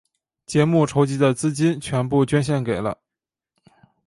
[0.47, 2.97] 节目筹集的资金全部捐献给了。